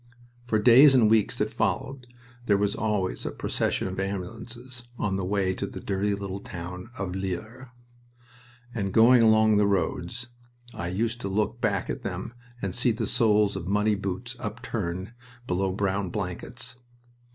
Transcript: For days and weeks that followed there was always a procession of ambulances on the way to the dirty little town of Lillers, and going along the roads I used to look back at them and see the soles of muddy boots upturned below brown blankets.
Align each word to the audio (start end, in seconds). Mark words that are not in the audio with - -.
For 0.47 0.57
days 0.57 0.95
and 0.95 1.11
weeks 1.11 1.37
that 1.37 1.53
followed 1.53 2.07
there 2.47 2.57
was 2.57 2.75
always 2.75 3.23
a 3.23 3.29
procession 3.29 3.87
of 3.87 3.99
ambulances 3.99 4.85
on 4.97 5.15
the 5.15 5.23
way 5.23 5.53
to 5.53 5.67
the 5.67 5.79
dirty 5.79 6.15
little 6.15 6.39
town 6.39 6.89
of 6.97 7.11
Lillers, 7.13 7.67
and 8.73 8.95
going 8.95 9.21
along 9.21 9.57
the 9.57 9.67
roads 9.67 10.29
I 10.73 10.87
used 10.87 11.21
to 11.21 11.27
look 11.27 11.61
back 11.61 11.87
at 11.87 12.01
them 12.01 12.33
and 12.63 12.73
see 12.73 12.89
the 12.91 13.05
soles 13.05 13.55
of 13.55 13.67
muddy 13.67 13.93
boots 13.93 14.35
upturned 14.39 15.13
below 15.45 15.71
brown 15.71 16.09
blankets. 16.09 16.77